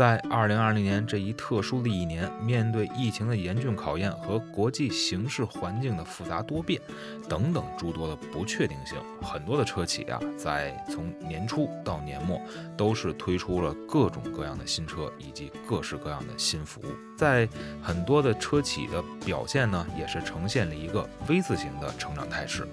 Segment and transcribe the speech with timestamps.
[0.00, 6.80] 在二零二零年这一特殊的一年，面对疫情的严峻考验和国际形势环境的复杂多变
[7.28, 12.40] 等等诸多的不确定性，很多的车企啊，在从年初到年末，
[12.78, 16.86] 都是推出了各种各样的新车以及各式各样的新服务。
[17.14, 17.46] 在
[17.82, 22.66] 很多的车企的表现呢，也是呈现了一个 V 字形的成长态势。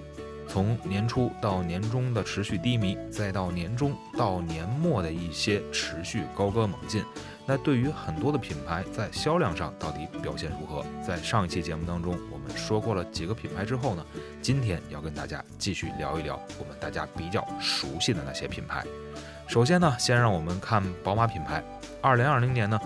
[0.48, 7.04] 从年初到年终的持续低迷，再到年中到年末的一些持续高歌猛进，
[7.46, 10.84] 那对于很多的品牌在销量上到底表现如何？
[11.06, 14.04] 在上一期节目当中，我们说过了几个品牌之后呢，
[14.40, 18.82] 今天要跟大家继续聊一聊我们大家比较熟悉的那些品牌。
[19.46, 21.62] 首先呢，先让我们看宝马品牌。
[22.00, 22.78] 二零二零年呢，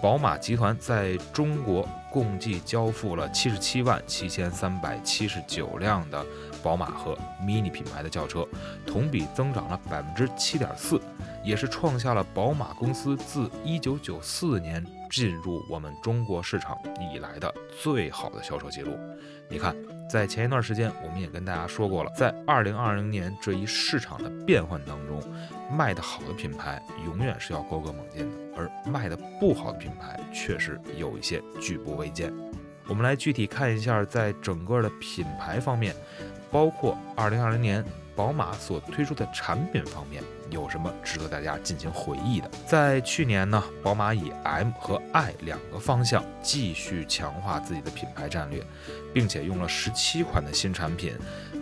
[0.00, 6.24] 宝马集团在中国共计交付了七十七万七千三百七十九辆的。
[6.68, 8.46] 宝马和 MINI 品牌的轿车
[8.86, 11.00] 同比增长了百分之七点四，
[11.42, 16.76] 也是创下了宝马公司自一九九四年进入我们中国市场
[17.10, 17.50] 以来的
[17.82, 18.98] 最好的销售记录。
[19.48, 19.74] 你看，
[20.10, 25.22] 在前一段时间，我们也跟大家说过了，在二零二零年这一市场的变换当中，
[25.72, 32.30] 卖得好的品牌永远是要高歌猛进的，而卖得不好的品牌确实有一些举步维艰。
[32.88, 35.94] 我们来具体看一下，在整个的品牌方面。
[36.50, 37.84] 包括二零二零年
[38.16, 42.50] 宝马所推出的产品方面，有什么值得大家进行回忆的？
[42.66, 48.64] 在去年呢，宝马以 M 和 I 两个方向继续强化自己的品牌战略，
[49.12, 51.12] 并且用了十七款的新产品，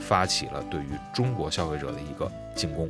[0.00, 2.88] 发起了对于中国消费者的一个进攻。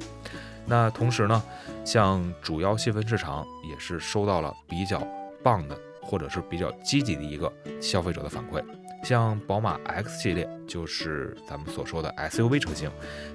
[0.66, 1.42] 那同时呢，
[1.82, 5.02] 像主要细分市场也是收到了比较
[5.42, 5.74] 棒的，
[6.06, 8.62] 或者是比较积极的一个消费者的反馈。
[9.02, 12.90] 像宝马 X 系列，就是咱们所说的 SUV 车型，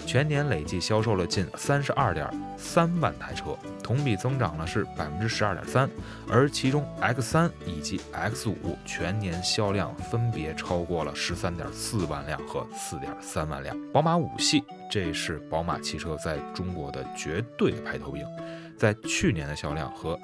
[0.05, 5.89] 全年累计销售了近三十二点三万台车，同比增长呢是百分之十二点三。
[6.27, 13.73] 而其中 X 三以及 X 五全年销量分别超过了十三点四万辆和四点三万辆。
[13.93, 18.25] 宝马五系，这是宝马汽车在中国的绝对的排头兵，
[18.81, 20.19] 在去年的销量和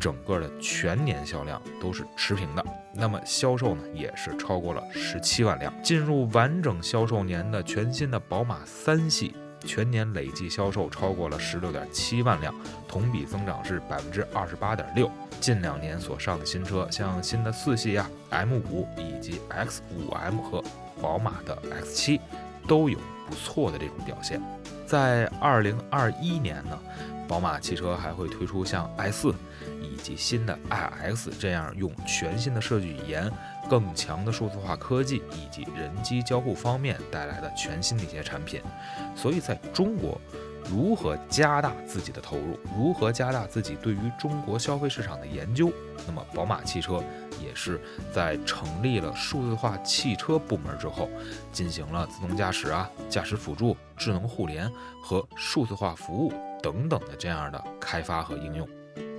[0.00, 5.72] 整个的全年销量都是持平的，那么销售呢也是超过了十七万辆。
[5.80, 9.32] 进入完整销售年的全新的宝马三系，
[9.64, 12.52] 全年累计销售超过了十六点七万辆，
[12.88, 15.08] 同比增长是百分之二十八点六。
[15.38, 20.60] 近两年所上的新车，像新的四系啊、M 五以及 X 五 M 和
[21.00, 22.20] 宝马的 X 七，
[22.66, 22.98] 都有
[23.28, 24.42] 不错的这种表现。
[24.84, 26.76] 在二零二一年呢。
[27.30, 29.32] 宝马汽车还会推出像 i 四
[29.80, 33.30] 以及新的 iX 这样用全新的设计语言、
[33.68, 38.60] 更强的数字化科技以及人机交互方面带来的全新的一些产品。
[39.14, 40.20] 所以，在中国，
[40.68, 45.72] 如何加大自己的投入，如何加大自己对于中国消费市场的研究，
[46.08, 47.00] 那么宝马汽车
[47.40, 47.80] 也是
[48.12, 51.08] 在成立了数字化汽车部门之后，
[51.52, 54.68] 进行了自动驾驶啊、驾驶辅助、智能互联
[55.00, 56.32] 和数字化服务。
[56.62, 58.68] 等等的这样的开发和应用，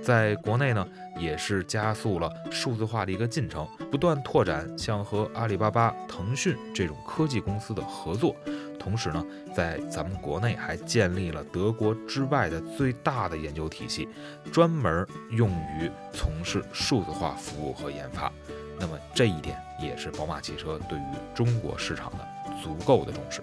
[0.02, 0.86] 在国内呢
[1.18, 8.34] 也是加速了数字化的一个进程，不断拓展像和阿里巴巴、腾讯这种科技公司的合作，
[8.78, 14.08] 同时呢，在咱们国内还建立了德国之外的最大的研究体系，
[14.52, 18.32] 专门用于从事数字化服务和研发。
[18.80, 21.02] 那么这一点也是宝马汽车对于
[21.34, 22.28] 中国市场的
[22.60, 23.40] 足够的重视。